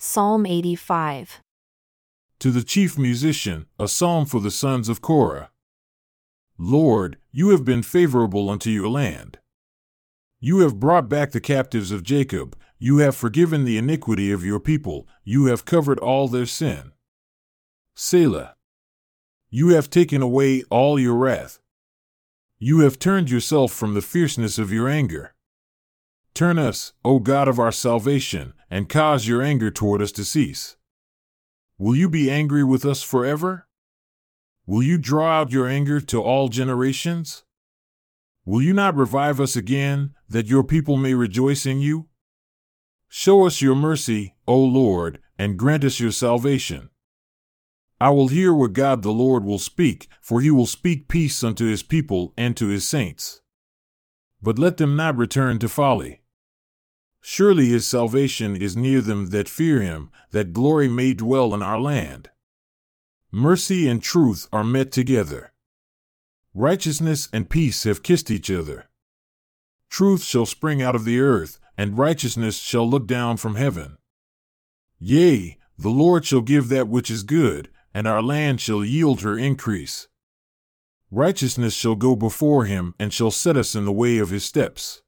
Psalm 0.00 0.46
85. 0.46 1.40
To 2.38 2.52
the 2.52 2.62
chief 2.62 2.96
musician, 2.96 3.66
a 3.80 3.88
psalm 3.88 4.26
for 4.26 4.40
the 4.40 4.52
sons 4.52 4.88
of 4.88 5.02
Korah. 5.02 5.50
Lord, 6.56 7.16
you 7.32 7.48
have 7.48 7.64
been 7.64 7.82
favorable 7.82 8.48
unto 8.48 8.70
your 8.70 8.88
land. 8.88 9.40
You 10.38 10.60
have 10.60 10.78
brought 10.78 11.08
back 11.08 11.32
the 11.32 11.40
captives 11.40 11.90
of 11.90 12.04
Jacob, 12.04 12.56
you 12.78 12.98
have 12.98 13.16
forgiven 13.16 13.64
the 13.64 13.76
iniquity 13.76 14.30
of 14.30 14.44
your 14.44 14.60
people, 14.60 15.08
you 15.24 15.46
have 15.46 15.64
covered 15.64 15.98
all 15.98 16.28
their 16.28 16.46
sin. 16.46 16.92
Selah. 17.96 18.54
You 19.50 19.70
have 19.70 19.90
taken 19.90 20.22
away 20.22 20.62
all 20.70 21.00
your 21.00 21.16
wrath. 21.16 21.58
You 22.60 22.80
have 22.80 23.00
turned 23.00 23.30
yourself 23.30 23.72
from 23.72 23.94
the 23.94 24.02
fierceness 24.02 24.58
of 24.58 24.72
your 24.72 24.88
anger. 24.88 25.34
Turn 26.38 26.56
us, 26.56 26.92
O 27.04 27.18
God 27.18 27.48
of 27.48 27.58
our 27.58 27.72
salvation, 27.72 28.52
and 28.70 28.88
cause 28.88 29.26
your 29.26 29.42
anger 29.42 29.72
toward 29.72 30.00
us 30.00 30.12
to 30.12 30.24
cease. 30.24 30.76
Will 31.78 31.96
you 31.96 32.08
be 32.08 32.30
angry 32.30 32.62
with 32.62 32.84
us 32.84 33.02
forever? 33.02 33.66
Will 34.64 34.84
you 34.84 34.98
draw 34.98 35.40
out 35.40 35.50
your 35.50 35.66
anger 35.66 36.00
to 36.00 36.22
all 36.22 36.48
generations? 36.48 37.42
Will 38.44 38.62
you 38.62 38.72
not 38.72 38.94
revive 38.94 39.40
us 39.40 39.56
again, 39.56 40.14
that 40.28 40.46
your 40.46 40.62
people 40.62 40.96
may 40.96 41.12
rejoice 41.12 41.66
in 41.66 41.80
you? 41.80 42.06
Show 43.08 43.44
us 43.44 43.60
your 43.60 43.74
mercy, 43.74 44.36
O 44.46 44.60
Lord, 44.60 45.18
and 45.40 45.58
grant 45.58 45.82
us 45.82 45.98
your 45.98 46.12
salvation. 46.12 46.90
I 48.00 48.10
will 48.10 48.28
hear 48.28 48.54
what 48.54 48.74
God 48.74 49.02
the 49.02 49.10
Lord 49.10 49.44
will 49.44 49.58
speak, 49.58 50.06
for 50.22 50.40
he 50.40 50.52
will 50.52 50.66
speak 50.66 51.08
peace 51.08 51.42
unto 51.42 51.66
his 51.66 51.82
people 51.82 52.32
and 52.36 52.56
to 52.56 52.68
his 52.68 52.86
saints. 52.86 53.40
But 54.40 54.56
let 54.56 54.76
them 54.76 54.94
not 54.94 55.16
return 55.16 55.58
to 55.58 55.68
folly. 55.68 56.22
Surely 57.38 57.68
his 57.68 57.86
salvation 57.86 58.56
is 58.56 58.76
near 58.76 59.00
them 59.00 59.30
that 59.30 59.48
fear 59.48 59.80
him, 59.80 60.10
that 60.32 60.52
glory 60.52 60.88
may 60.88 61.14
dwell 61.14 61.54
in 61.54 61.62
our 61.62 61.78
land. 61.78 62.30
Mercy 63.30 63.86
and 63.86 64.02
truth 64.02 64.48
are 64.52 64.64
met 64.64 64.90
together. 64.90 65.52
Righteousness 66.52 67.28
and 67.32 67.48
peace 67.48 67.84
have 67.84 68.02
kissed 68.02 68.28
each 68.28 68.50
other. 68.50 68.86
Truth 69.88 70.24
shall 70.24 70.46
spring 70.46 70.82
out 70.82 70.96
of 70.96 71.04
the 71.04 71.20
earth, 71.20 71.60
and 71.76 71.96
righteousness 71.96 72.58
shall 72.58 72.90
look 72.90 73.06
down 73.06 73.36
from 73.36 73.54
heaven. 73.54 73.98
Yea, 74.98 75.58
the 75.78 75.90
Lord 75.90 76.24
shall 76.24 76.40
give 76.40 76.68
that 76.70 76.88
which 76.88 77.08
is 77.08 77.22
good, 77.22 77.70
and 77.94 78.08
our 78.08 78.20
land 78.20 78.60
shall 78.60 78.84
yield 78.84 79.20
her 79.20 79.38
increase. 79.38 80.08
Righteousness 81.12 81.74
shall 81.74 81.94
go 81.94 82.16
before 82.16 82.64
him, 82.64 82.96
and 82.98 83.12
shall 83.12 83.30
set 83.30 83.56
us 83.56 83.76
in 83.76 83.84
the 83.84 83.92
way 83.92 84.18
of 84.18 84.30
his 84.30 84.44
steps. 84.44 85.02